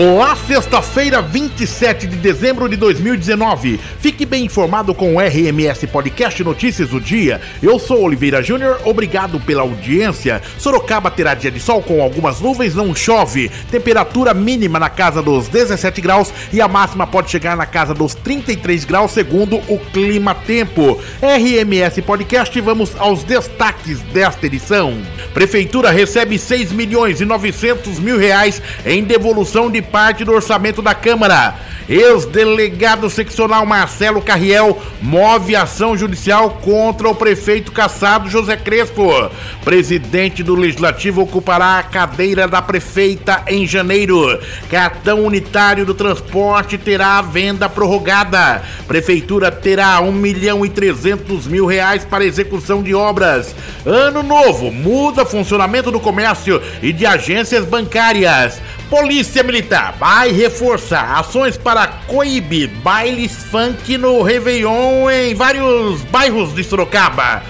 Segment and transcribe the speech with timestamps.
[0.00, 3.80] Olá, sexta-feira, 27 de dezembro de 2019.
[3.98, 7.40] Fique bem informado com o RMS Podcast Notícias do Dia.
[7.60, 10.40] Eu sou Oliveira Júnior, obrigado pela audiência.
[10.56, 13.50] Sorocaba terá dia de sol com algumas nuvens, não chove.
[13.72, 18.14] Temperatura mínima na casa dos 17 graus e a máxima pode chegar na casa dos
[18.14, 20.96] 33 graus, segundo o Clima Tempo.
[21.20, 24.96] RMS Podcast, vamos aos destaques desta edição.
[25.34, 30.94] Prefeitura recebe 6 milhões e 900 mil reais em devolução de parte do orçamento da
[30.94, 31.54] Câmara.
[31.88, 39.30] Ex-delegado seccional Marcelo Carriel move ação judicial contra o prefeito caçado José Crespo.
[39.64, 44.38] Presidente do Legislativo ocupará a cadeira da prefeita em janeiro.
[44.70, 48.62] Cartão unitário do transporte terá a venda prorrogada.
[48.86, 53.54] Prefeitura terá 1 milhão e 300 mil reais para execução de obras.
[53.86, 58.60] Ano novo muda funcionamento do comércio e de agências bancárias.
[58.90, 66.64] Polícia Militar vai reforçar ações para coibir bailes funk no Réveillon em vários bairros de
[66.64, 67.42] Sorocaba.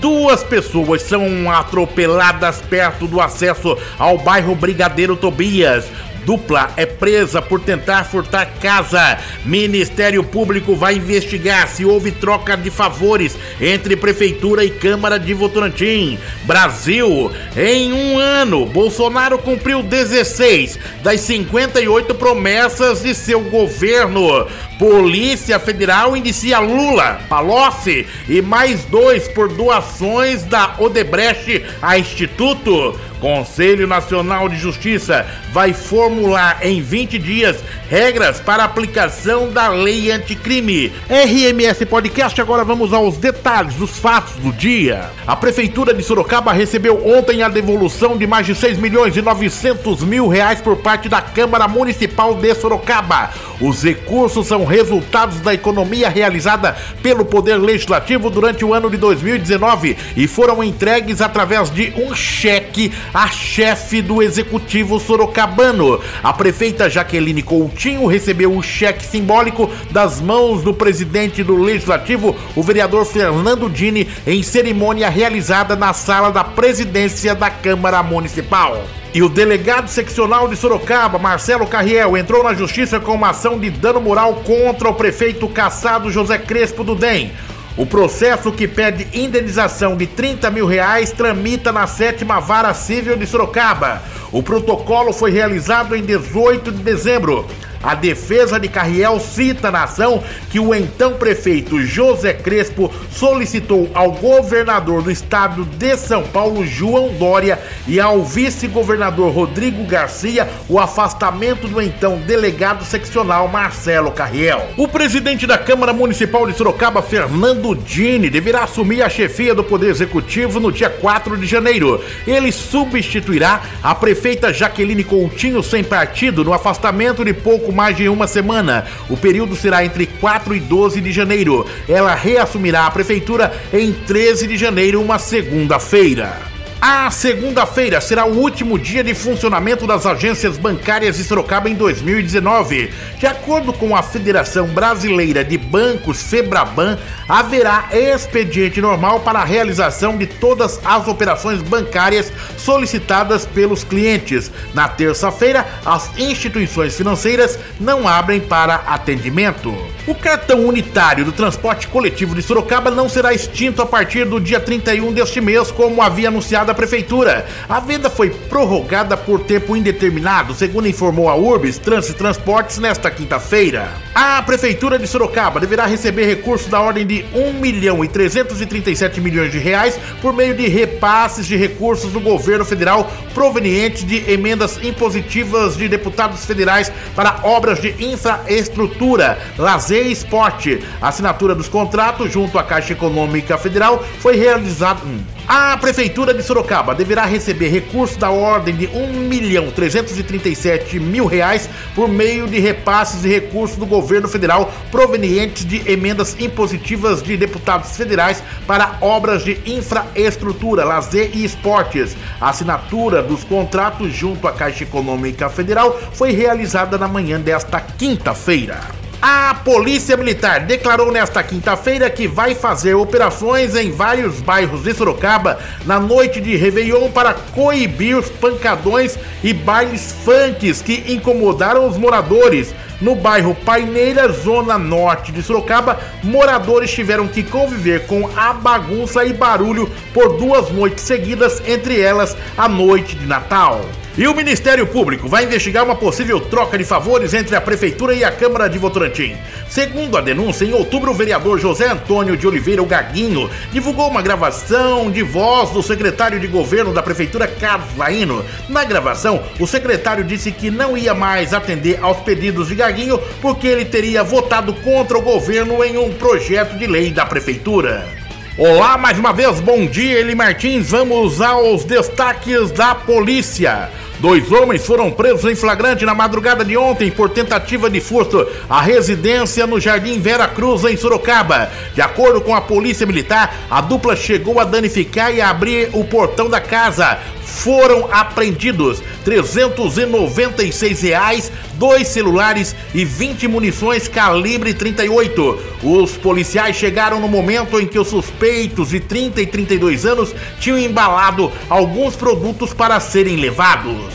[0.00, 5.86] Duas pessoas são atropeladas perto do acesso ao bairro Brigadeiro Tobias.
[6.24, 9.18] Dupla é presa por tentar furtar casa.
[9.44, 16.18] Ministério Público vai investigar se houve troca de favores entre Prefeitura e Câmara de Votorantim.
[16.44, 24.46] Brasil, em um ano, Bolsonaro cumpriu 16 das 58 promessas de seu governo.
[24.78, 32.98] Polícia Federal inicia Lula, Palocci e mais dois por doações da Odebrecht a Instituto.
[33.24, 37.56] Conselho Nacional de Justiça vai formular em 20 dias
[37.88, 40.92] regras para aplicação da lei anticrime.
[41.08, 45.08] RMS Podcast, agora vamos aos detalhes dos fatos do dia.
[45.26, 50.02] A Prefeitura de Sorocaba recebeu ontem a devolução de mais de 6 milhões e 900
[50.02, 53.30] mil reais por parte da Câmara Municipal de Sorocaba.
[53.60, 59.96] Os recursos são resultados da economia realizada pelo Poder Legislativo durante o ano de 2019
[60.16, 66.00] e foram entregues através de um cheque à chefe do Executivo Sorocabano.
[66.22, 72.62] A prefeita Jaqueline Coutinho recebeu o cheque simbólico das mãos do presidente do Legislativo, o
[72.62, 78.82] vereador Fernando Dini, em cerimônia realizada na sala da presidência da Câmara Municipal.
[79.14, 83.70] E o delegado seccional de Sorocaba, Marcelo Carriel, entrou na justiça com uma ação de
[83.70, 87.30] dano moral contra o prefeito caçado José Crespo do DEM.
[87.76, 93.24] O processo que pede indenização de 30 mil reais tramita na sétima vara civil de
[93.24, 94.02] Sorocaba.
[94.34, 97.46] O protocolo foi realizado em 18 de dezembro.
[97.84, 104.12] A defesa de Carriel cita na ação que o então prefeito José Crespo solicitou ao
[104.12, 111.68] governador do estado de São Paulo, João Dória, e ao vice-governador Rodrigo Garcia o afastamento
[111.68, 114.66] do então delegado seccional Marcelo Carriel.
[114.78, 119.90] O presidente da Câmara Municipal de Sorocaba, Fernando Dini, deverá assumir a chefia do Poder
[119.90, 122.02] Executivo no dia 4 de janeiro.
[122.26, 124.23] Ele substituirá a prefeita
[124.54, 128.86] Jaqueline Coutinho sem partido no afastamento de pouco mais de uma semana.
[129.10, 131.66] O período será entre 4 e 12 de janeiro.
[131.86, 136.53] Ela reassumirá a prefeitura em 13 de janeiro, uma segunda-feira.
[136.86, 142.92] A segunda-feira será o último dia de funcionamento das agências bancárias de Sorocaba em 2019.
[143.18, 150.18] De acordo com a Federação Brasileira de Bancos, Febraban, haverá expediente normal para a realização
[150.18, 154.52] de todas as operações bancárias solicitadas pelos clientes.
[154.74, 159.74] Na terça-feira, as instituições financeiras não abrem para atendimento.
[160.06, 164.60] O cartão unitário do transporte coletivo de Sorocaba não será extinto a partir do dia
[164.60, 167.46] 31 deste mês, como havia anunciado a prefeitura.
[167.66, 173.88] A venda foi prorrogada por tempo indeterminado, segundo informou a Urbis Trânsito Transportes nesta quinta-feira.
[174.14, 179.52] A prefeitura de Sorocaba deverá receber recursos da ordem de 1 milhão e 337 milhões
[179.52, 185.78] de reais por meio de repasses de recursos do governo federal provenientes de emendas impositivas
[185.78, 190.82] de deputados federais para obras de infraestrutura, lazer Esporte.
[191.00, 195.00] A assinatura dos contratos junto à Caixa Econômica Federal foi realizada.
[195.04, 195.34] Hum.
[195.46, 201.68] A Prefeitura de Sorocaba deverá receber recursos da ordem de 1 milhão 337 mil reais
[201.94, 207.94] por meio de repasses e recursos do governo federal provenientes de emendas impositivas de deputados
[207.94, 212.16] federais para obras de infraestrutura, lazer e esportes.
[212.40, 219.03] A assinatura dos contratos junto à Caixa Econômica Federal foi realizada na manhã desta quinta-feira.
[219.26, 225.58] A Polícia Militar declarou nesta quinta-feira que vai fazer operações em vários bairros de Sorocaba
[225.86, 232.74] na noite de Réveillon para coibir os pancadões e bailes funks que incomodaram os moradores.
[233.00, 239.32] No bairro Paineira, zona norte de Sorocaba, moradores tiveram que conviver com a bagunça e
[239.32, 243.80] barulho por duas noites seguidas, entre elas a noite de Natal.
[244.16, 248.22] E o Ministério Público vai investigar uma possível troca de favores entre a Prefeitura e
[248.22, 249.36] a Câmara de Votorantim.
[249.68, 254.22] Segundo a denúncia, em outubro, o vereador José Antônio de Oliveira o Gaguinho divulgou uma
[254.22, 258.44] gravação de voz do secretário de governo da Prefeitura, Carlos Laino.
[258.68, 263.66] Na gravação, o secretário disse que não ia mais atender aos pedidos de Gaguinho porque
[263.66, 268.23] ele teria votado contra o governo em um projeto de lei da Prefeitura.
[268.56, 270.88] Olá, mais uma vez, bom dia, Eli Martins.
[270.90, 273.90] Vamos aos destaques da polícia.
[274.24, 278.80] Dois homens foram presos em flagrante na madrugada de ontem por tentativa de furto à
[278.80, 281.70] residência no Jardim Vera Cruz, em Sorocaba.
[281.94, 286.48] De acordo com a Polícia Militar, a dupla chegou a danificar e abrir o portão
[286.48, 287.18] da casa.
[287.44, 295.58] Foram apreendidos 396 reais, dois celulares e 20 munições calibre 38.
[295.82, 300.78] Os policiais chegaram no momento em que os suspeitos de 30 e 32 anos tinham
[300.78, 304.13] embalado alguns produtos para serem levados.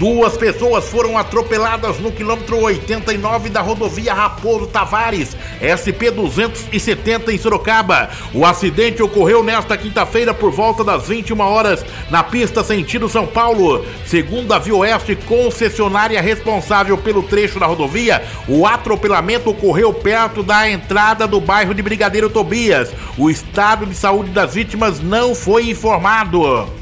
[0.00, 8.08] Duas pessoas foram atropeladas no quilômetro 89 da rodovia Raposo Tavares, SP-270 em Sorocaba.
[8.32, 13.84] O acidente ocorreu nesta quinta-feira por volta das 21 horas na pista sentido São Paulo.
[14.06, 21.26] Segundo a Vioeste, concessionária responsável pelo trecho da rodovia, o atropelamento ocorreu perto da entrada
[21.26, 22.90] do bairro de Brigadeiro Tobias.
[23.18, 26.79] O estado de saúde das vítimas não foi informado.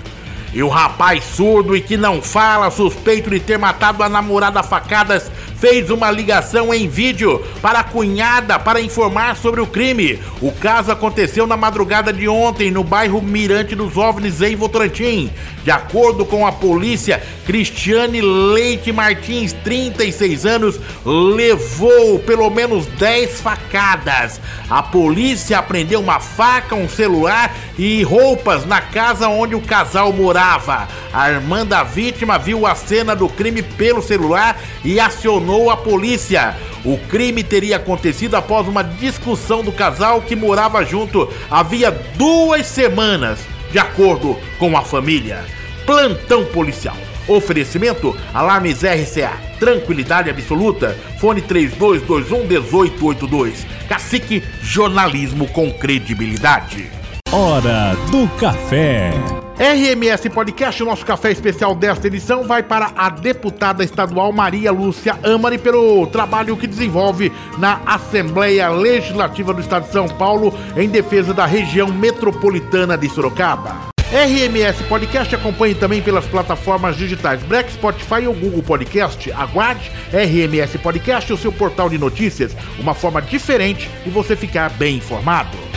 [0.53, 5.31] E o rapaz surdo e que não fala, suspeito de ter matado a namorada facadas,
[5.61, 10.19] fez uma ligação em vídeo para a cunhada para informar sobre o crime.
[10.41, 15.31] O caso aconteceu na madrugada de ontem no bairro Mirante dos OVNIs em Votorantim.
[15.65, 24.41] De acordo com a polícia, Cristiane Leite Martins, 36 anos, levou pelo menos 10 facadas.
[24.71, 30.89] A polícia apreendeu uma faca, um celular e roupas na casa onde o casal morava.
[31.13, 36.57] A irmã da vítima viu a cena do crime pelo celular e acionou a polícia.
[36.85, 43.39] O crime teria acontecido após uma discussão do casal que morava junto havia duas semanas,
[43.71, 45.45] de acordo com a família.
[45.85, 46.97] Plantão policial.
[47.27, 49.33] Oferecimento Alarmes RCA.
[49.59, 50.97] Tranquilidade absoluta.
[51.19, 53.67] Fone 3221 1882.
[53.89, 56.91] Cacique Jornalismo com credibilidade.
[57.31, 59.13] Hora do café.
[59.59, 65.19] RMS Podcast, o nosso café especial desta edição vai para a deputada estadual Maria Lúcia
[65.25, 71.35] Amari pelo trabalho que desenvolve na Assembleia Legislativa do Estado de São Paulo em defesa
[71.35, 73.89] da região metropolitana de Sorocaba.
[74.13, 79.33] RMS Podcast acompanhe também pelas plataformas digitais Black, Spotify ou Google Podcast.
[79.33, 84.99] Aguarde RMS Podcast, o seu portal de notícias, uma forma diferente de você ficar bem
[84.99, 85.68] informado.